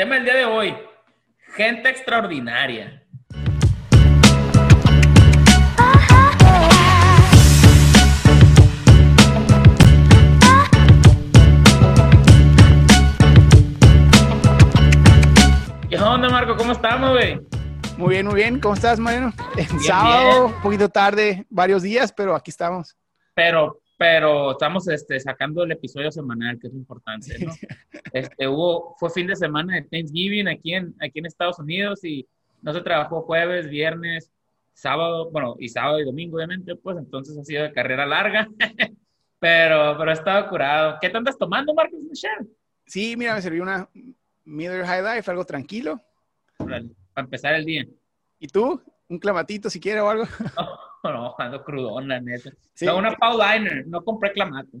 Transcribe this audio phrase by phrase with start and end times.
[0.00, 0.74] tema del día de hoy,
[1.56, 3.02] gente extraordinaria.
[15.90, 16.56] ¿Qué onda, Marco?
[16.56, 17.38] ¿Cómo estamos, güey?
[17.98, 18.58] Muy bien, muy bien.
[18.58, 19.34] ¿Cómo estás, Mariano?
[19.58, 22.96] En sábado, un poquito tarde, varios días, pero aquí estamos.
[23.34, 27.52] Pero, pero estamos este, sacando el episodio semanal, que es importante, ¿no?
[28.14, 32.26] Este, hubo, fue fin de semana de Thanksgiving aquí en, aquí en Estados Unidos y
[32.62, 34.32] no se trabajó jueves, viernes,
[34.72, 38.48] sábado, bueno, y sábado y domingo, obviamente, pues entonces ha sido de carrera larga,
[39.38, 40.96] pero, pero he estado curado.
[40.98, 42.48] ¿Qué te andas tomando, Marcos Michelle?
[42.86, 43.86] Sí, mira, me serví una
[44.46, 46.00] Miller High Life, algo tranquilo.
[46.56, 46.80] Para
[47.16, 47.86] empezar el día.
[48.38, 48.82] ¿Y tú?
[49.10, 50.24] ¿Un clamatito si quieres o algo?
[50.56, 52.50] No, no, ando crudona, neta.
[52.74, 52.86] Sí.
[52.86, 54.78] No, una Pauliner, no compré clamato.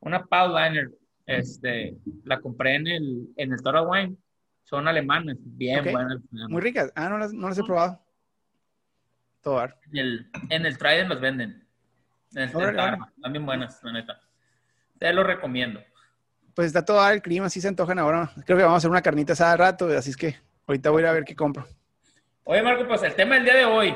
[0.00, 0.90] Una Pauliner,
[1.26, 4.16] este, la compré en el, en el Toro Wine.
[4.64, 5.92] Son alemanes, bien Ok.
[5.92, 6.18] buenas.
[6.48, 6.92] Muy ricas.
[6.94, 8.00] Ah, no las, no las he probado.
[9.42, 9.76] Tobar.
[9.92, 11.66] En el, en el Trident los venden.
[12.34, 12.48] En el.
[12.48, 14.20] Están bien buenas, la neta.
[14.98, 15.80] Te lo recomiendo.
[16.54, 18.30] Pues está todo el clima, sí se antojan ahora.
[18.44, 21.04] Creo que vamos a hacer una carnita asada rato, así es que ahorita voy a
[21.04, 21.66] ir a ver qué compro.
[22.44, 23.94] Oye, Marco, pues el tema del día de hoy,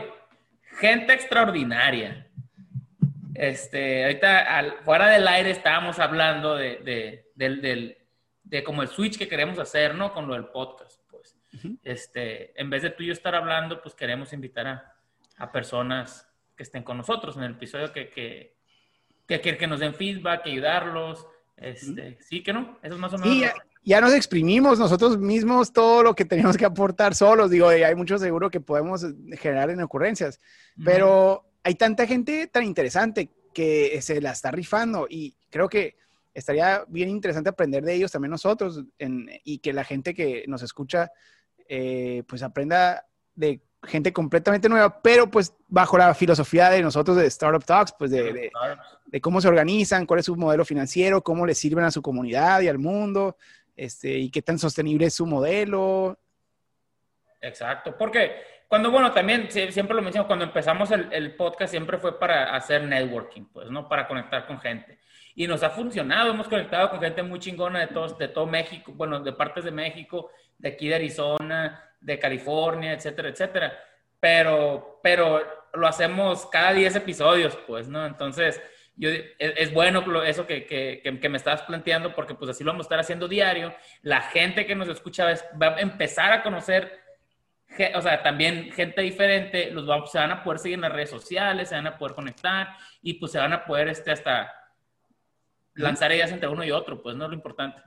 [0.78, 2.28] gente extraordinaria.
[3.34, 7.98] Este, ahorita al- fuera del aire estábamos hablando de, de, del, del-
[8.44, 10.12] de como el switch que queremos hacer, ¿no?
[10.12, 11.36] Con lo del podcast, pues.
[11.82, 14.94] Este, en vez de tú y yo estar hablando, pues queremos invitar a,
[15.38, 18.56] a personas que estén con nosotros en el episodio que, que,
[19.26, 21.26] que, que, que nos den feedback, ayudarlos.
[21.56, 23.34] Este, sí que no, eso es más o menos.
[23.34, 23.44] Sí,
[23.84, 27.50] ya, nos exprimimos nosotros mismos todo lo que teníamos que aportar solos.
[27.50, 29.06] Digo, hay mucho seguro que podemos
[29.38, 30.40] generar en ocurrencias.
[30.76, 30.84] Ujú.
[30.84, 35.96] Pero hay tanta gente tan interesante que se la está rifando y creo que
[36.34, 40.62] estaría bien interesante aprender de ellos también nosotros en- y que la gente que nos
[40.62, 41.12] escucha
[41.68, 47.26] eh, pues aprenda de gente completamente nueva, pero pues bajo la filosofía de nosotros de
[47.26, 48.50] Startup Talks, pues de, de-
[49.06, 52.60] de cómo se organizan, cuál es su modelo financiero, cómo le sirven a su comunidad
[52.62, 53.36] y al mundo,
[53.76, 56.18] este, y qué tan sostenible es su modelo.
[57.40, 61.98] Exacto, porque cuando, bueno, también sie- siempre lo menciono, cuando empezamos el, el podcast siempre
[61.98, 63.88] fue para hacer networking, pues, ¿no?
[63.88, 64.98] Para conectar con gente.
[65.34, 68.92] Y nos ha funcionado, hemos conectado con gente muy chingona de, todos, de todo México,
[68.94, 73.78] bueno, de partes de México, de aquí de Arizona, de California, etcétera, etcétera.
[74.20, 75.42] Pero, pero
[75.74, 78.06] lo hacemos cada 10 episodios, pues, ¿no?
[78.06, 78.60] Entonces,
[78.96, 82.62] yo, es, es bueno eso que, que, que, que me estabas planteando, porque pues así
[82.64, 83.74] lo vamos a estar haciendo diario.
[84.02, 87.02] La gente que nos escucha es- va a empezar a conocer
[87.96, 91.10] o sea, también gente diferente, los vamos, se van a poder seguir en las redes
[91.10, 92.68] sociales, se van a poder conectar
[93.02, 94.52] y pues se van a poder este, hasta
[95.74, 97.82] lanzar ideas entre uno y otro, pues no es lo importante.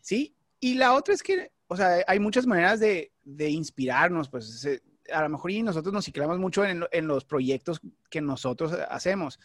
[0.00, 4.60] Sí, y la otra es que, o sea, hay muchas maneras de, de inspirarnos, pues
[4.60, 4.82] se-
[5.12, 7.80] a lo mejor y nosotros nos ciclamos mucho en, en los proyectos
[8.10, 9.38] que nosotros hacemos.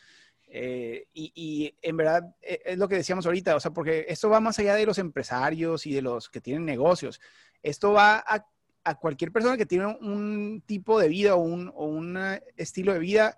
[0.56, 4.40] Eh, y, en verdad eh, es lo que decíamos ahorita, o sea, porque esto va
[4.40, 7.20] más allá de los empresarios y de los que tienen negocios.
[7.64, 8.46] Esto va a,
[8.84, 12.94] a cualquier persona que tiene un tipo de vida o un, o un eh, estilo
[12.94, 13.36] de vida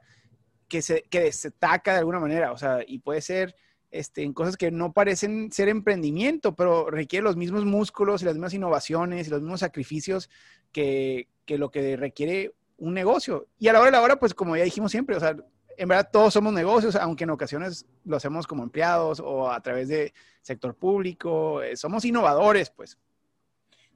[0.67, 3.55] que se que destaca de alguna manera, o sea, y puede ser
[3.91, 8.33] este, en cosas que no parecen ser emprendimiento, pero requiere los mismos músculos y las
[8.33, 10.29] mismas innovaciones y los mismos sacrificios
[10.73, 13.47] que, que lo que requiere un negocio.
[13.57, 15.37] Y a la hora de la hora, pues como ya dijimos siempre, o sea,
[15.77, 19.87] en verdad todos somos negocios, aunque en ocasiones lo hacemos como empleados o a través
[19.87, 22.97] de sector público, eh, somos innovadores, pues.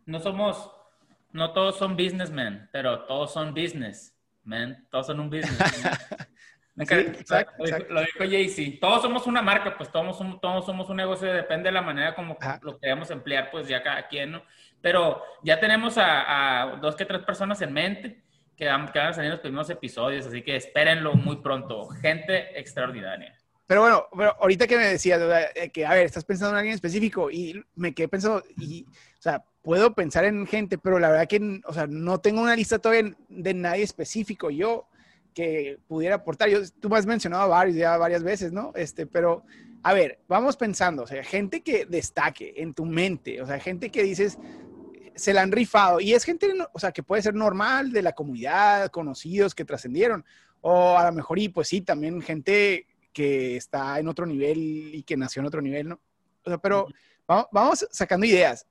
[0.06, 0.72] No somos,
[1.32, 4.88] no todos son businessmen, pero todos son business, man.
[4.90, 5.60] Todos son un business.
[6.76, 7.20] Me Sí, encanta.
[7.20, 7.94] exacto, lo, dijo- exacto.
[7.94, 8.78] lo dijo Jay-Z.
[8.80, 12.16] Todos somos una marca, pues todos somos, todos somos un negocio, depende de la manera
[12.16, 12.60] como Ajá.
[12.64, 14.44] lo queramos emplear, pues ya cada quien, ¿no?
[14.82, 18.24] Pero ya tenemos a, a dos que tres personas en mente
[18.60, 21.88] que van, a salir los primeros episodios, así que espérenlo muy pronto.
[21.88, 23.34] Gente extraordinaria.
[23.66, 25.22] Pero bueno, pero ahorita que me decías,
[25.56, 29.22] eh, que a ver, estás pensando en alguien específico y me quedé pensando, y, o
[29.22, 32.80] sea, puedo pensar en gente, pero la verdad que, o sea, no tengo una lista
[32.80, 34.90] todavía de nadie específico yo
[35.34, 36.50] que pudiera aportar.
[36.50, 38.74] Yo, tú me has mencionado varios ya varias veces, ¿no?
[38.76, 39.46] Este, pero,
[39.84, 43.90] a ver, vamos pensando, o sea, gente que destaque en tu mente, o sea, gente
[43.90, 44.38] que dices,
[45.20, 48.14] se la han rifado y es gente, o sea, que puede ser normal de la
[48.14, 50.26] comunidad, conocidos que trascendieron,
[50.62, 55.04] o a lo mejor, y pues sí, también gente que está en otro nivel y
[55.04, 56.00] que nació en otro nivel, ¿no?
[56.44, 56.88] O sea, pero
[57.28, 58.66] vamos, vamos sacando ideas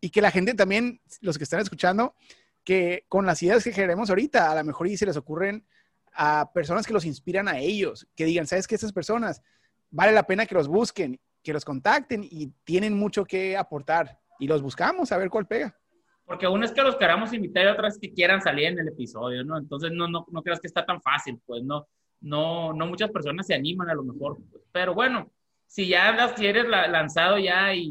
[0.00, 2.14] y que la gente también, los que están escuchando,
[2.62, 5.66] que con las ideas que generemos ahorita, a lo mejor y se les ocurren
[6.12, 8.74] a personas que los inspiran a ellos, que digan, ¿sabes qué?
[8.74, 9.42] Estas personas
[9.90, 14.46] vale la pena que los busquen, que los contacten y tienen mucho que aportar y
[14.46, 15.78] los buscamos a ver cuál pega.
[16.24, 19.44] Porque una es que los queramos invitar y otras que quieran salir en el episodio,
[19.44, 19.58] ¿no?
[19.58, 21.86] Entonces no, no, no creas que está tan fácil, pues no,
[22.20, 24.38] no, no muchas personas se animan a lo mejor.
[24.50, 24.62] Pues.
[24.72, 25.30] Pero bueno,
[25.66, 27.88] si ya las quieres lanzado ya y,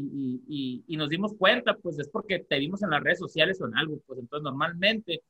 [0.48, 3.66] y, y, nos dimos cuenta, pues es porque te vimos en las redes sociales o
[3.66, 5.22] en algo, pues entonces normalmente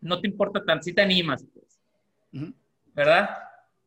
[0.00, 2.52] no te importa tan si te animas, pues.
[2.94, 3.30] ¿Verdad?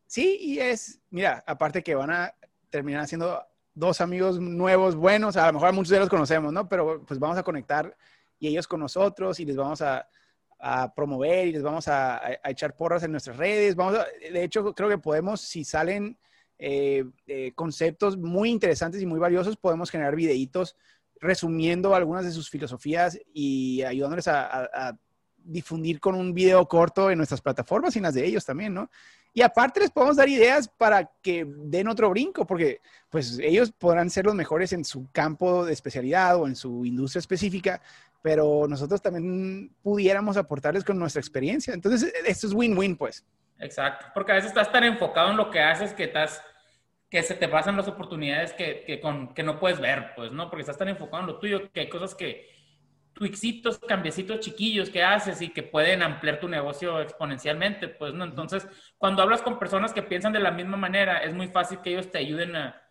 [0.08, 2.34] Sí, y es, mira, aparte que van a
[2.70, 6.68] terminar siendo dos amigos nuevos, buenos, a lo mejor muchos de los conocemos, ¿no?
[6.68, 7.96] Pero pues vamos a conectar
[8.40, 10.08] y ellos con nosotros y les vamos a,
[10.60, 13.76] a promover y les vamos a, a, echar porras en nuestras redes.
[13.76, 14.00] Vamos
[14.32, 16.18] de hecho, creo que podemos, si salen
[16.58, 20.76] eh, eh, conceptos muy interesantes y muy valiosos, podemos generar videitos
[21.20, 24.98] resumiendo algunas de sus filosofías y ayudándoles a, a
[25.38, 28.90] difundir con un video corto en nuestras plataformas y en las de ellos también, ¿no?
[29.34, 32.80] Y aparte les podemos dar ideas para que den otro brinco, porque
[33.10, 37.20] pues ellos podrán ser los mejores en su campo de especialidad o en su industria
[37.20, 37.82] específica,
[38.26, 41.76] pero nosotros también pudiéramos aportarles con nuestra experiencia.
[41.76, 43.24] Entonces, esto es win-win, pues.
[43.60, 46.42] Exacto, porque a veces estás tan enfocado en lo que haces que estás
[47.08, 50.50] que se te pasan las oportunidades que, que, con, que no puedes ver, pues, ¿no?
[50.50, 52.50] Porque estás tan enfocado en lo tuyo que hay cosas que,
[53.14, 58.24] twixitos, cambiecitos chiquillos que haces y que pueden ampliar tu negocio exponencialmente, pues, ¿no?
[58.24, 58.68] Entonces,
[58.98, 62.10] cuando hablas con personas que piensan de la misma manera, es muy fácil que ellos
[62.10, 62.82] te ayuden a,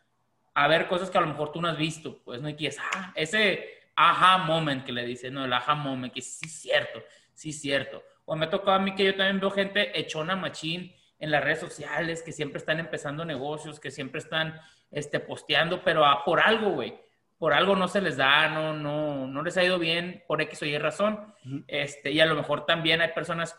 [0.54, 2.48] a ver cosas que a lo mejor tú no has visto, pues, ¿no?
[2.48, 5.44] Y que es, ah, ese aha moment que le dicen, ¿no?
[5.44, 7.02] El aha moment, que sí es cierto,
[7.32, 8.02] sí es cierto.
[8.24, 11.44] O me ha tocado a mí que yo también veo gente echona machín en las
[11.44, 14.60] redes sociales, que siempre están empezando negocios, que siempre están,
[14.90, 16.94] este, posteando, pero a, por algo, güey
[17.38, 20.62] por algo no se les da, no, no, no les ha ido bien por X
[20.62, 21.34] o Y razón.
[21.66, 23.58] este, y a lo mejor también hay personas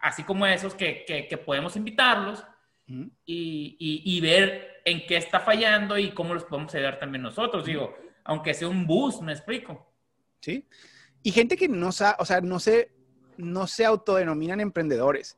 [0.00, 2.44] así como esos que, que, podemos invitarlos
[2.86, 7.66] y, y, ver en qué está fallando y cómo los podemos ayudar también nosotros.
[7.66, 9.90] Digo, aunque sea un bus, me explico.
[10.40, 10.66] Sí.
[11.22, 12.92] Y gente que no, sa o sea, no, se,
[13.36, 15.36] no se autodenominan emprendedores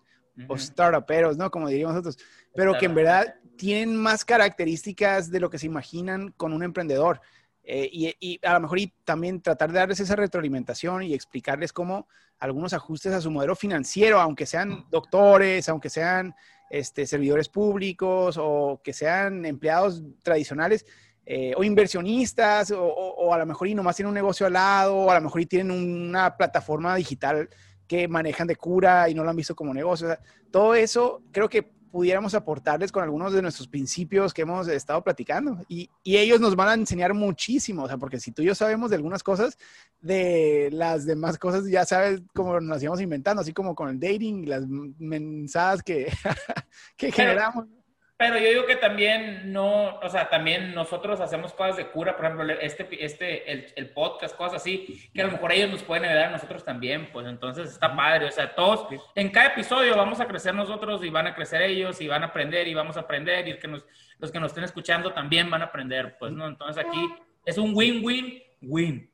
[0.49, 1.51] o startuperos, ¿no?
[1.51, 2.19] Como diríamos nosotros,
[2.55, 7.21] pero que en verdad tienen más características de lo que se imaginan con un emprendedor.
[7.67, 7.89] Eh,
[8.21, 12.09] y, a lo mejor y también tratar de darles esa retroalimentación y explicarles cómo
[12.39, 16.35] algunos ajustes a su modelo financiero, aunque sean doctores, aunque sean
[16.69, 20.85] este, servidores públicos o que sean empleados tradicionales
[21.27, 25.11] eh, o inversionistas o, a lo mejor y nomás tienen un negocio al lado o
[25.11, 27.49] a lo mejor y tienen una plataforma digital
[27.87, 30.19] que manejan de cura y no lo han visto como negocio.
[30.51, 35.65] todo eso creo que pudiéramos aportarles con algunos de nuestros principios que hemos estado platicando.
[35.69, 38.55] Y, y, ellos nos van a enseñar muchísimo, o sea, porque si tú y yo
[38.57, 39.57] sabemos de algunas cosas,
[40.01, 44.49] de las demás cosas ya sabes cómo nos íbamos inventando, así como con el dating
[44.49, 46.13] las mensajes que,
[46.97, 47.67] que generamos.
[47.67, 47.84] Pero
[48.19, 52.55] yo digo que también no, o sea, también nosotros hacemos cosas de cura, por ejemplo,
[52.61, 56.27] este, este, el, el, podcast, cosas así, que a lo mejor ellos nos pueden ayudar
[56.29, 60.29] a nosotros también, pues entonces está padre, o sea, todos, en cada episodio vamos a
[60.29, 63.49] crecer nosotros y van a crecer ellos y van a aprender y vamos a aprender
[63.49, 63.85] y que nos,
[64.19, 66.47] los que nos estén escuchando también van a aprender, pues, ¿no?
[66.47, 67.13] Entonces aquí
[67.45, 69.11] es un win-win-win.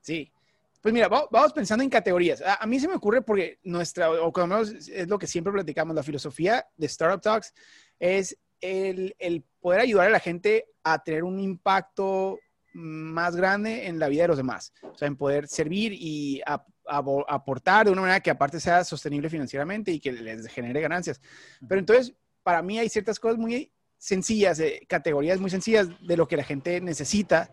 [0.00, 0.32] Sí.
[0.88, 2.42] Pues mira, vamos pensando en categorías.
[2.42, 6.02] A, mí se me ocurre porque nuestra, o como es lo que siempre platicamos, la
[6.02, 7.52] filosofía de Startup Talks
[7.98, 9.14] es el,
[9.60, 12.38] poder ayudar a la gente a tener un impacto
[12.72, 14.72] más grande en la vida de los demás.
[14.80, 16.40] O sea, en poder servir y
[16.86, 21.20] aportar de una manera que aparte sea sostenible financieramente y que les genere ganancias.
[21.68, 26.38] Pero entonces, para mí hay ciertas cosas muy sencillas, categorías muy sencillas de lo que
[26.38, 27.52] la gente necesita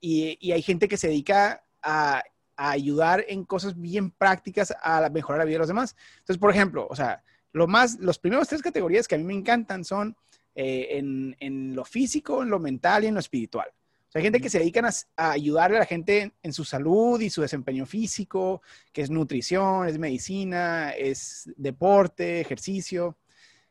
[0.00, 2.22] y, hay gente que se dedica a,
[2.60, 5.96] a, ayudar en cosas bien prácticas a mejorar la vida de los demás.
[6.18, 9.34] Entonces, por ejemplo, o sea, lo más, los primeros tres categorías que a mí me
[9.34, 10.16] encantan son
[10.54, 10.98] eh,
[11.38, 13.68] en, lo físico, en lo mental y en lo espiritual.
[13.70, 17.20] O sea, hay gente que se dedican a, ayudarle a la gente en, su salud
[17.20, 18.62] y su desempeño físico,
[18.92, 23.16] que es nutrición, es medicina, es deporte, ejercicio.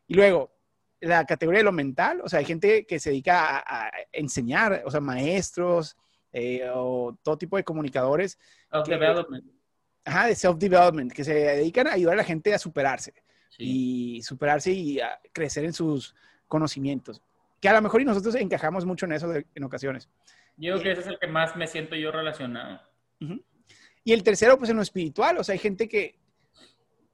[0.08, 0.52] Y luego,
[1.02, 4.92] la categoría de lo mental, o sea, hay gente que se dedica a, enseñar, o
[4.92, 5.98] sea, maestros
[6.32, 8.38] eh, o todo tipo de comunicadores.
[8.72, 9.46] Self-development.
[10.06, 13.14] Ajá, de self-development, que se dedican a ayudar a la gente a superarse
[13.58, 16.16] y superarse y a crecer en sus
[16.48, 17.22] conocimientos.
[17.60, 20.10] Que a lo mejor y nosotros encajamos mucho en eso en ocasiones.
[20.56, 22.82] Yo creo que ese es el que más me siento yo relacionado.
[24.04, 26.18] Y el tercero, pues en lo espiritual, o sea, hay gente que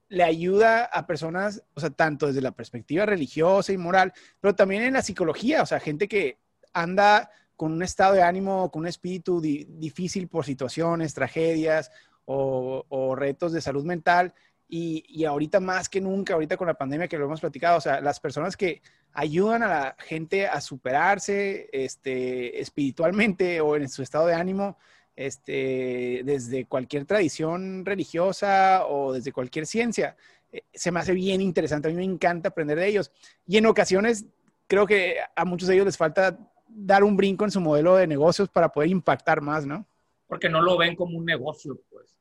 [0.08, 4.82] le ayuda a personas, o sea, tanto desde la perspectiva religiosa y moral, pero también
[4.82, 6.38] en la psicología, o sea, gente que
[6.72, 11.90] anda con un estado de ánimo, con un espíritu difícil por situaciones, tragedias
[12.24, 14.34] o, o, retos de salud mental
[14.68, 18.00] y, ahorita más que nunca, ahorita con la pandemia que lo hemos platicado, o sea,
[18.00, 18.82] las personas que
[19.12, 24.76] ayudan a la gente a superarse este, espiritualmente o en su estado de ánimo,
[25.14, 30.16] este, desde cualquier tradición religiosa o desde cualquier ciencia.
[30.52, 33.12] Eh, se me hace bien interesante, a mí me encanta aprender de ellos.
[33.46, 34.26] Y en ocasiones
[34.66, 36.38] creo que a muchos de ellos les falta
[36.76, 39.86] dar un brinco en su modelo de negocios para poder impactar más, ¿no?
[40.26, 42.14] Porque no lo ven como un negocio, pues.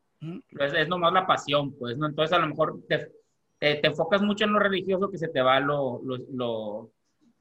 [0.75, 2.07] es, nomás la pasión, pues, ¿no?
[2.07, 3.11] Entonces a lo mejor te,
[3.59, 6.91] te, enfocas mucho en lo religioso que se te va lo, lo,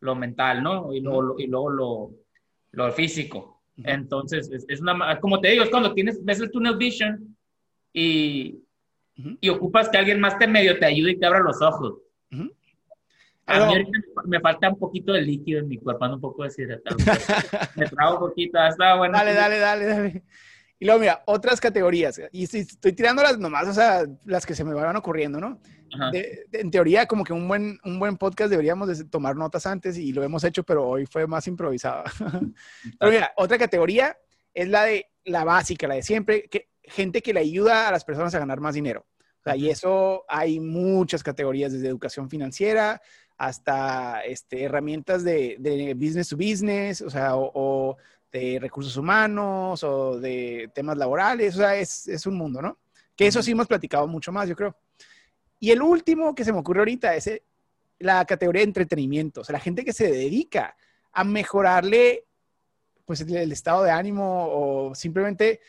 [0.00, 0.92] lo, mental, ¿no?
[0.92, 2.10] Y, luego, y luego lo,
[2.72, 3.62] lo físico.
[3.76, 7.36] Entonces, es, es, una, como te digo, es cuando tienes, ves el tunnel vision
[7.92, 8.60] y,
[9.40, 11.94] y ocupas que alguien más te medio te ayude y te abra los ojos.
[13.46, 13.84] A mí
[14.26, 16.96] me falta un poquito de líquido en mi cuerpo, ando un poco deshidratado.
[17.76, 19.16] me trago un poquito, está bueno.
[19.16, 20.22] Dale, dale, dale, dale.
[20.78, 22.20] Y luego, mira, otras categorías.
[22.32, 25.60] Y estoy, tirando las nomás, o sea, las que se me van ocurriendo, ¿no?
[26.52, 30.12] en teoría, como que un buen, un buen podcast deberíamos de tomar notas antes y
[30.12, 32.02] lo hemos hecho, pero hoy fue más improvisado.
[32.98, 34.16] pero mira, otra categoría
[34.52, 38.04] es la de la básica, la de siempre, que gente que le ayuda a las
[38.04, 39.06] personas a ganar más dinero.
[39.38, 43.00] O sea, y eso hay muchas categorías, desde educación financiera
[43.36, 47.96] hasta este, herramientas de, de business to business, o sea, o
[48.34, 52.78] de recursos humanos o de temas laborales, o sea, es, es un mundo, ¿no?
[53.14, 54.76] Que eso sí hemos platicado mucho más, yo creo.
[55.60, 57.42] Y el último que se me ocurre ahorita es eh,
[58.00, 60.76] la categoría de entretenimiento, o sea, la gente que se dedica
[61.12, 62.24] a mejorarle
[63.04, 65.60] pues el, estado de ánimo o simplemente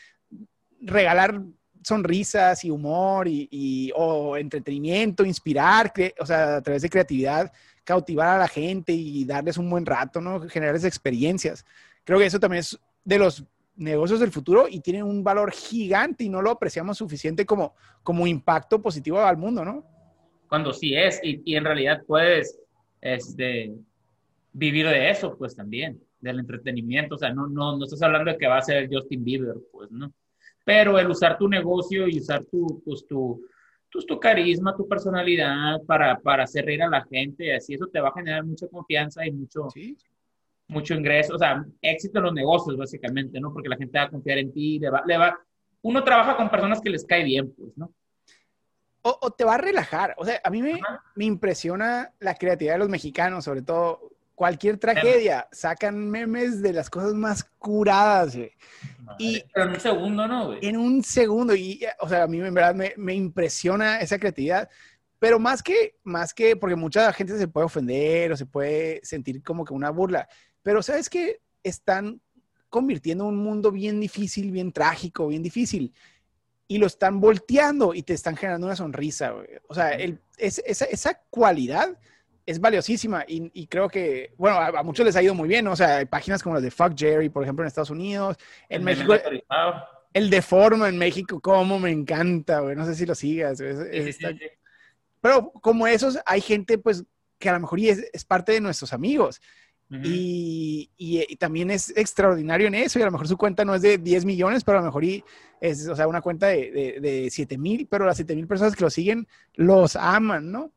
[0.80, 1.40] regalar
[1.82, 7.52] sonrisas y humor y, o entretenimiento, inspirar, o sea, a través de creatividad,
[7.84, 10.40] cautivar a la gente y darles un buen rato, ¿no?
[10.48, 11.64] Generarles experiencias
[12.06, 16.24] creo que eso también es de los negocios del futuro y tiene un valor gigante
[16.24, 19.84] y no lo apreciamos suficiente como, como impacto positivo al mundo, ¿no?
[20.48, 22.58] Cuando sí es, y, y en realidad puedes
[23.02, 23.74] este,
[24.52, 28.38] vivir de eso, pues también, del entretenimiento, o sea, no, no, no estás hablando de
[28.38, 30.12] que va a ser Justin Bieber, pues, ¿no?
[30.66, 33.40] Pero el usar tu negocio y usar tu, pues, tu,
[33.92, 38.00] pues, tu carisma, tu personalidad para, para hacer reír a la gente, así eso te
[38.00, 39.96] va a generar mucha confianza y mucho, ¿Sí?
[40.66, 43.52] mucho ingreso, o sea, éxito en los negocios, básicamente, ¿no?
[43.52, 45.38] Porque la gente va a confiar en ti, le va, le va,
[45.82, 47.92] uno trabaja con personas que les cae bien, pues, ¿no?
[49.02, 50.80] O, te va a relajar, o sea, a mí me,
[51.14, 56.88] me, impresiona la creatividad de los mexicanos, sobre todo cualquier tragedia, sacan memes de las
[56.88, 58.52] cosas más curadas, güey.
[59.18, 60.58] y en un segundo, ¿no, güey?
[60.62, 64.68] En un segundo, y, o sea, a mí en verdad me, me impresiona esa creatividad.
[65.18, 69.42] Pero más que, más que, porque mucha gente se puede ofender o se puede sentir
[69.42, 70.28] como que una burla,
[70.62, 72.20] pero sabes que están
[72.68, 75.94] convirtiendo un mundo bien difícil, bien trágico, bien difícil.
[76.68, 79.34] Y lo están volteando y te están generando una sonrisa.
[79.68, 79.96] O sea,
[80.36, 81.98] esa, cualidad
[82.46, 85.66] es valiosísima y, creo que, bueno, a, muchos les ha ido muy bien.
[85.66, 88.36] O sea, hay páginas como las de Fuck Jerry, por ejemplo, en Estados Unidos.
[88.68, 89.14] En México,
[90.12, 92.76] el de Forma en México, como me encanta, güey.
[92.76, 93.60] No sé si lo sigas.
[95.20, 97.04] Pero como esos, hay gente, pues,
[97.38, 99.40] que a lo mejor es, es parte de nuestros amigos
[99.90, 102.98] y, también es extraordinario en eso.
[102.98, 105.04] Y a lo mejor su cuenta no es de 10 millones, pero a lo mejor
[105.60, 108.84] es, o sea, una cuenta de, de, 7 mil, pero las 7 mil personas que
[108.84, 110.72] lo siguen los aman, ¿no?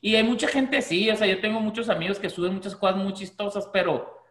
[0.00, 2.96] Y hay mucha gente, sí, o sea, yo tengo muchos amigos que suben muchas cosas
[2.96, 4.24] muy chistosas, pero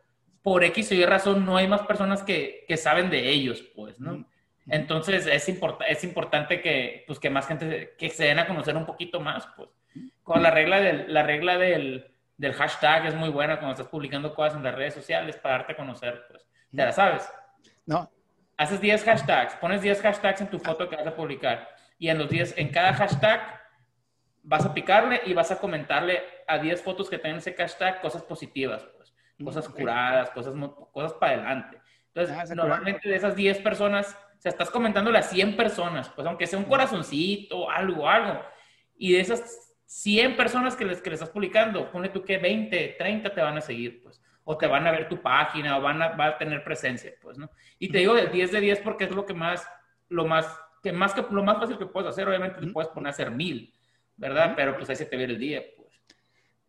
[0.44, 4.00] por X o Y razón no hay más personas que, que saben de ellos, pues,
[4.00, 4.26] ¿no?
[4.68, 8.86] Entonces es, es importante que, pues, que más gente que se den a conocer un
[8.86, 9.70] poquito más, pues,
[10.24, 14.34] con la regla del, la regla del del hashtag es muy buena cuando estás publicando
[14.34, 16.46] cosas en las redes sociales para darte a conocer, pues.
[16.74, 17.28] ¿Te la sabes?
[17.86, 18.10] No.
[18.58, 22.18] Haces 10 hashtags, pones 10 hashtags en tu foto que vas a publicar y en
[22.18, 23.57] los 10, en cada hashtag
[24.48, 28.24] vas a picarle y vas a comentarle a 10 fotos que tengan ese hashtag cosas
[28.24, 29.14] positivas, pues.
[29.44, 30.56] Cosas curadas, cosas,
[30.92, 31.78] cosas para adelante.
[32.14, 36.26] Entonces, ah, normalmente de esas 10 personas, o sea, estás comentándole a 100 personas, pues
[36.26, 38.42] aunque sea un corazoncito, algo, algo.
[38.98, 42.96] Y de esas 100 personas que les, que les estás publicando, pone tú que 20,
[42.98, 46.02] 30 te van a seguir, pues, o te van a ver tu página, o van
[46.02, 47.52] a, a tener presencia, pues, ¿no?
[47.78, 49.70] Y te digo del 10 de 10 porque es lo que más,
[50.08, 53.08] lo más, que más que, lo más fácil que puedes hacer, obviamente te puedes poner
[53.08, 53.74] a hacer mil,
[54.18, 54.54] ¿verdad?
[54.56, 55.88] Pero pues ahí se te ve el día, pues.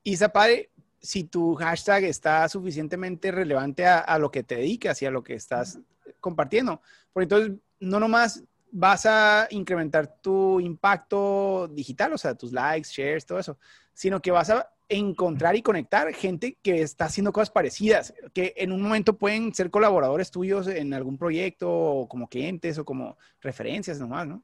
[0.02, 5.07] Y Zapare, si tu hashtag está suficientemente relevante a, a, lo que te dedicas y
[5.07, 5.78] a lo que estás
[6.21, 6.81] compartiendo,
[7.12, 13.26] porque entonces no nomás vas a incrementar tu impacto digital, o sea, tus likes, shares,
[13.26, 13.59] todo eso,
[13.93, 18.73] sino que vas a encontrar y conectar gente que está haciendo cosas parecidas, que en
[18.73, 24.00] un momento pueden ser colaboradores tuyos en algún proyecto o como clientes o como referencias
[24.00, 24.43] nomás, ¿no?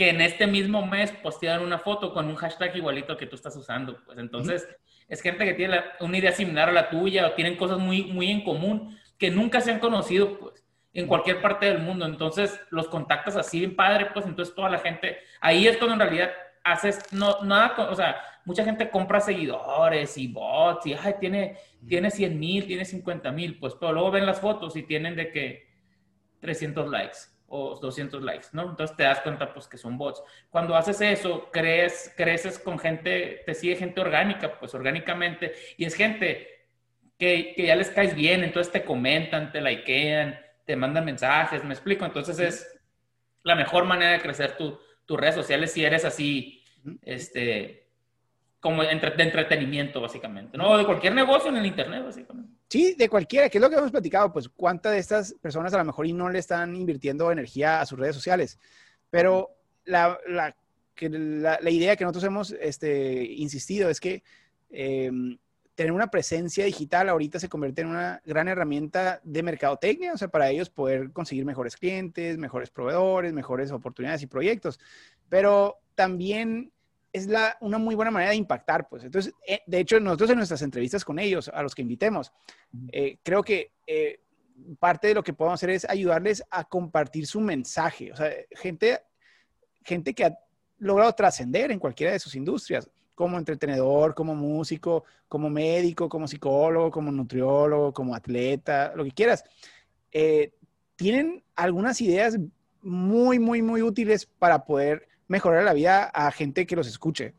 [0.00, 3.54] Que en este mismo mes postearon una foto con un hashtag igualito que tú estás
[3.54, 4.16] usando, pues.
[4.16, 4.66] Entonces
[5.06, 8.30] es gente que tiene una idea similar a la tuya o tienen cosas muy, muy
[8.30, 10.64] en común que nunca se han conocido, pues
[10.94, 12.06] en cualquier parte del mundo.
[12.06, 14.24] Entonces los contactas así bien padre, pues.
[14.24, 16.30] Entonces toda la gente, ahí es cuando en realidad
[16.64, 18.16] haces, no, nada, o sea,
[18.46, 23.58] mucha gente compra seguidores y bots y, ay, tiene, tiene 100 mil, tiene 50 mil,
[23.58, 25.68] pues, pero luego ven las fotos y tienen de que
[26.40, 27.18] 300 likes
[27.52, 28.70] o 200 likes, ¿no?
[28.70, 30.22] Entonces te das cuenta, pues, que son bots.
[30.50, 35.94] Cuando haces eso, crees, creces con gente, te sigue gente orgánica, pues, orgánicamente, y es
[35.94, 36.46] gente
[37.18, 41.74] que, que ya les caes bien, entonces te comentan, te likean, te mandan mensajes, me
[41.74, 42.04] explico.
[42.04, 42.80] Entonces es
[43.42, 46.62] la mejor manera de crecer tu, tus redes sociales si eres así,
[47.02, 47.88] este,
[48.60, 50.70] como de entretenimiento, básicamente, ¿no?
[50.70, 52.59] O de cualquier negocio en el Internet, básicamente.
[52.70, 55.78] Sí, de cualquiera, que es lo que hemos platicado, pues cuántas de estas personas a
[55.78, 58.60] lo mejor y no le están invirtiendo energía a sus redes sociales,
[59.10, 60.56] pero la, la,
[61.00, 64.22] la, idea que nosotros hemos este, insistido es que
[64.70, 65.36] em,
[65.74, 70.28] tener una presencia digital ahorita se convierte en una gran herramienta de mercadotecnia, o sea,
[70.28, 74.78] para ellos poder conseguir mejores clientes, mejores proveedores, mejores oportunidades y proyectos.
[75.28, 76.70] Pero también
[77.12, 79.04] es la, una muy buena manera de impactar, pues.
[79.04, 82.32] Entonces, eh, de hecho, nosotros en nuestras entrevistas con ellos, a los que invitemos,
[82.92, 84.20] eh, creo que eh,
[84.78, 88.12] parte de lo que podemos hacer es ayudarles a compartir su mensaje.
[88.12, 89.00] O sea, gente,
[89.82, 90.38] gente que ha
[90.78, 92.88] logrado trascender en cualquiera de sus industrias
[93.20, 99.44] como entretenedor, como músico, como médico, como psicólogo, como nutriólogo, como atleta, lo que quieras,
[100.10, 100.54] eh,
[100.96, 102.38] tienen algunas ideas
[102.80, 107.34] muy, muy, muy útiles para poder mejorar la vida a gente que los escuche.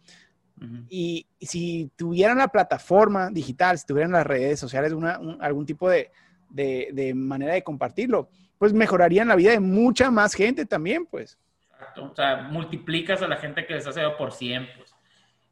[0.89, 6.11] Y si tuvieran la plataforma digital, si tuvieran las redes sociales, una, algún tipo de,
[6.49, 8.29] de, de, manera de compartirlo,
[8.59, 11.39] pues mejorarían la vida de mucha más gente también, pues.
[11.71, 12.11] Exacto.
[12.11, 14.93] O sea, multiplicas a la gente que les hace por 100, pues.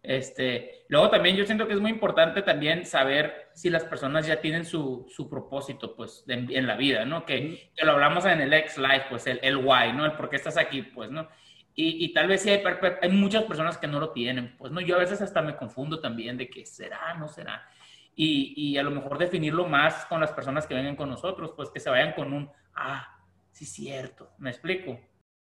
[0.03, 4.39] Este, luego también yo siento que es muy importante también saber si las personas ya
[4.39, 7.25] tienen su, su propósito, pues, en, la vida, ¿no?
[7.25, 10.05] Que, que, lo hablamos en el X Life, pues, el, el why, ¿no?
[10.05, 11.27] El por qué estás aquí, pues, ¿no?
[11.75, 12.61] Y, y tal vez sí hay,
[13.01, 14.81] hay, muchas personas que no lo tienen, pues, ¿no?
[14.81, 17.69] Yo a veces hasta me confundo también de que será, no será.
[18.15, 21.69] Y, y a lo mejor definirlo más con las personas que vengan con nosotros, pues,
[21.69, 23.17] que se vayan con un, ah,
[23.51, 24.99] sí, cierto, ¿me explico?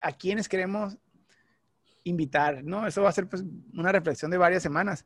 [0.01, 0.97] ¿A quiénes queremos
[2.03, 2.87] invitar, ¿no?
[2.87, 3.43] Eso va a ser pues
[3.73, 5.05] una reflexión de varias semanas.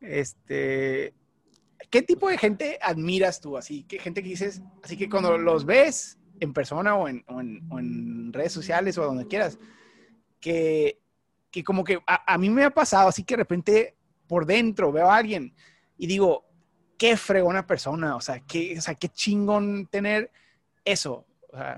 [0.00, 1.14] Este,
[1.90, 3.56] ¿qué tipo de gente admiras tú?
[3.56, 4.62] Así, ¿qué gente que dices?
[4.82, 9.26] Así que cuando los ves en persona o en, o en, redes sociales o donde
[9.26, 9.58] quieras,
[10.42, 11.00] que,
[11.50, 15.10] que como que a, mí me ha pasado, así que de repente por dentro veo
[15.10, 15.54] a alguien
[15.96, 16.44] y digo,
[16.98, 20.30] qué fregona persona, o sea, qué, o sea, qué chingón tener
[20.84, 21.24] eso.
[21.50, 21.76] O sea,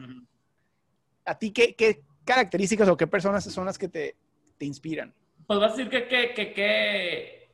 [1.27, 4.17] ¿A ti qué, qué características o qué personas son las que te,
[4.59, 5.15] te inspiran?
[5.47, 7.49] Pues vas a decir que, que, que,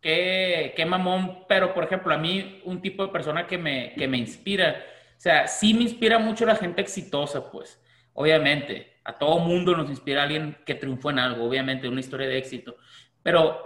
[0.00, 4.08] que, que, mamón, pero por ejemplo, a mí un tipo de persona que me, que
[4.08, 4.84] me inspira,
[5.16, 7.82] o sea, sí me inspira mucho la gente exitosa, pues,
[8.14, 12.38] obviamente, a todo mundo nos inspira alguien que triunfó en algo, obviamente, una historia de
[12.38, 12.76] éxito,
[13.22, 13.60] pero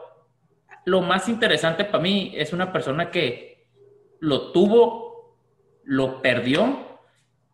[0.84, 3.66] lo más interesante para mí es una persona que
[4.20, 5.38] lo tuvo,
[5.84, 6.98] lo perdió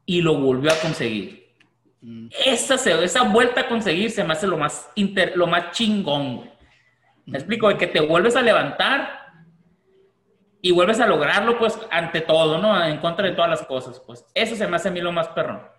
[0.05, 1.55] y lo volvió a conseguir.
[2.01, 2.29] Mm.
[2.45, 6.51] Esa, esa vuelta a conseguir se me hace lo más, inter, lo más chingón.
[7.25, 9.27] Me explico, de que te vuelves a levantar
[10.61, 12.85] y vuelves a lograrlo, pues, ante todo, ¿no?
[12.85, 14.25] En contra de todas las cosas, pues.
[14.35, 15.76] Eso se me hace a mí lo más perrón.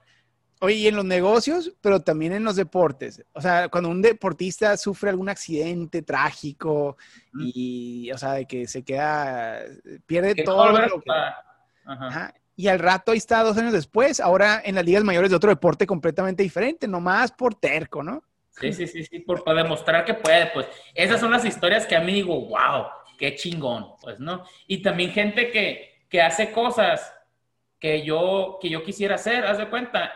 [0.59, 3.23] Oye, y en los negocios, pero también en los deportes.
[3.33, 6.97] O sea, cuando un deportista sufre algún accidente trágico
[7.39, 9.61] y, o sea, de que se queda,
[10.05, 11.11] pierde todo lo que...
[11.85, 15.35] Ajá y al rato ahí está dos años después, ahora en las ligas mayores de
[15.35, 18.23] otro deporte completamente diferente, nomás por terco, ¿no?
[18.49, 20.65] Sí, sí, sí, sí, por, demostrar que puede, pues
[20.95, 22.87] esas son las historias que a mí digo, wow,
[23.19, 24.43] qué chingón, pues, ¿no?
[24.65, 27.13] Y también gente que, que hace cosas
[27.79, 30.11] que yo, que yo quisiera hacer, haz de cuenta,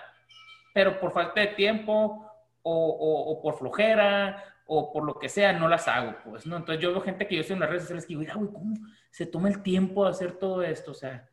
[0.73, 2.25] pero por falta de tiempo
[2.61, 6.57] o, o, por flojera o por lo que sea, no las hago, pues, ¿no?
[6.57, 8.51] Entonces yo veo gente que yo estoy en las redes sociales que digo, mira, güey,
[8.51, 8.75] ¿cómo
[9.09, 10.91] se toma el tiempo de hacer todo esto?
[10.91, 11.27] O sea,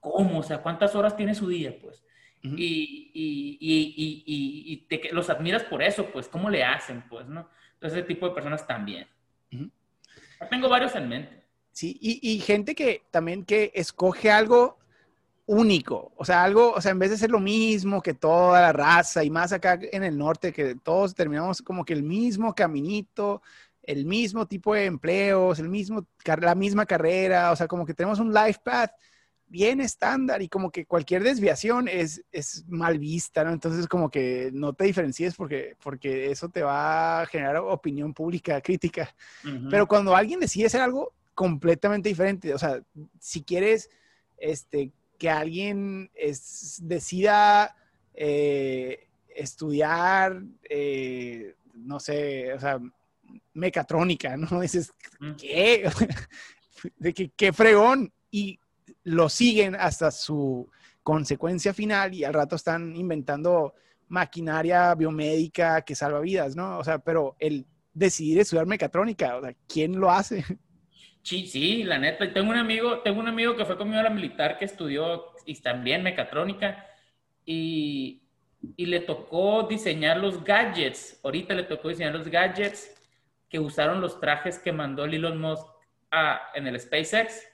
[0.00, 0.40] ¿Cómo?
[0.40, 1.76] O sea, ¿cuántas horas tiene su día?
[1.80, 2.04] Pues.
[2.42, 7.04] Y, y, y, y te, los admiras por eso, pues, ¿cómo le hacen?
[7.08, 7.48] Pues, ¿no?
[7.74, 9.06] Entonces, ese tipo de personas también.
[10.50, 11.44] Tengo varios en mente.
[11.72, 14.77] Sí, y, gente que también que escoge algo
[15.48, 18.72] único, o sea, algo, o sea, en vez de ser lo mismo que toda la
[18.72, 23.40] raza y más acá en el norte, que todos terminamos como que el mismo caminito,
[23.82, 28.18] el mismo tipo de empleos, el mismo, la misma carrera, o sea, como que tenemos
[28.18, 28.90] un life path
[29.46, 33.50] bien estándar y como que cualquier desviación es, es mal vista, ¿no?
[33.50, 38.60] Entonces como que no te diferencies porque, porque eso te va a generar opinión pública
[38.60, 39.14] crítica.
[39.70, 42.82] Pero cuando alguien decide hacer algo completamente diferente, o sea,
[43.18, 43.88] si quieres
[44.36, 47.76] este, que alguien es, decida
[48.14, 52.78] eh, estudiar, eh, no sé, o sea,
[53.54, 54.60] mecatrónica, ¿no?
[54.60, 54.92] Dices,
[55.36, 55.90] ¿qué?
[56.98, 58.12] de que, qué fregón.
[58.30, 58.58] Y
[59.04, 60.68] lo siguen hasta su
[61.02, 63.74] consecuencia final y al rato están inventando
[64.08, 66.78] maquinaria biomédica que salva vidas, ¿no?
[66.78, 70.44] O sea, pero el decidir estudiar mecatrónica, o sea, ¿quién lo hace?
[71.28, 72.32] Sí, sí, la neta.
[72.32, 75.60] Tengo un amigo, tengo un amigo que fue conmigo a la militar que estudió y
[75.60, 76.86] también mecatrónica
[77.44, 78.22] y,
[78.78, 81.20] y le tocó diseñar los gadgets.
[81.22, 82.94] Ahorita le tocó diseñar los gadgets
[83.50, 85.66] que usaron los trajes que mandó Elon Musk
[86.10, 87.46] a, en el SpaceX.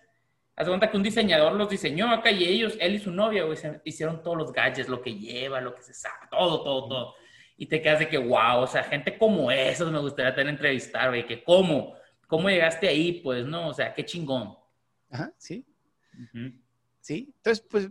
[0.55, 3.45] Haz cuenta que un diseñador los diseñó acá y ellos, él y su novia,
[3.83, 7.15] hicieron todos los gadgets, lo que lleva, lo que se saca, todo, todo, todo.
[7.57, 11.09] Y te quedas de que, wow, o sea, gente como esos me gustaría tener entrevistar,
[11.09, 13.69] güey, que cómo, cómo llegaste ahí, pues, ¿no?
[13.69, 14.57] O sea, qué chingón.
[15.11, 15.65] Ajá, sí.
[17.01, 17.91] Sí, entonces, pues,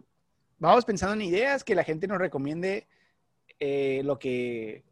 [0.59, 2.87] vamos pensando en ideas que la gente nos recomiende
[3.59, 4.83] eh, lo que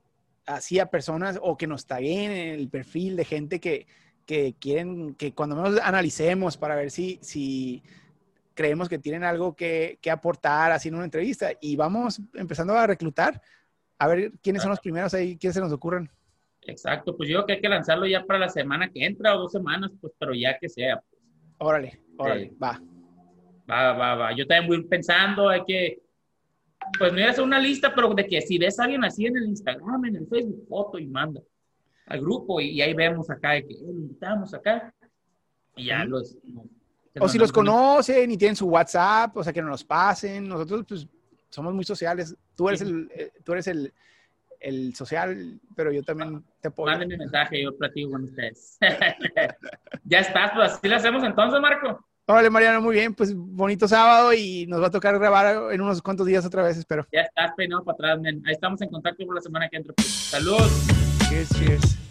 [0.46, 3.88] hacía personas o que nos taguen en el perfil de gente que,
[4.26, 7.84] que quieren, que cuando menos analicemos para ver si, si
[8.54, 13.42] creemos que tienen algo que, que aportar haciendo una entrevista y vamos empezando a reclutar
[13.98, 16.10] a ver quiénes son los primeros ahí, quiénes se nos ocurren.
[16.64, 19.42] Exacto, pues yo creo que hay que lanzarlo ya para la semana que entra o
[19.42, 20.98] dos semanas, pues, pero ya que sea.
[20.98, 21.22] Pues.
[21.58, 22.82] Órale, órale, va.
[23.70, 24.36] Va, va, va.
[24.36, 26.02] Yo también voy pensando, hay que,
[26.98, 29.26] pues no voy a hacer una lista, pero de que si ves a alguien así
[29.26, 31.42] en el Instagram, en el Facebook, foto y manda
[32.08, 34.94] al grupo y, ahí vemos acá de que eh, lo invitamos acá
[35.76, 36.38] y ya los...
[37.20, 40.48] o si los conocen y tienen su WhatsApp, o sea, que nos los pasen.
[40.48, 41.08] Nosotros, pues,
[41.50, 42.36] somos muy sociales.
[42.56, 43.94] Tú eres, el, eh, tú eres el,
[44.62, 46.92] el, social, pero yo también te puedo.
[46.92, 48.78] Mándenme mensaje, yo platico con ustedes.
[50.04, 52.06] ya estás, pues así lo hacemos entonces, Marco.
[52.28, 53.14] Órale, Mariano, muy bien.
[53.14, 56.78] Pues bonito sábado y nos va a tocar grabar en unos cuantos días otra vez,
[56.78, 57.06] espero.
[57.12, 58.42] Ya estás peinado para atrás, men.
[58.46, 59.94] Ahí estamos en contacto por la semana que entra.
[59.94, 60.08] Pues.
[60.08, 60.62] Salud.
[61.30, 62.11] Cheers, cheers.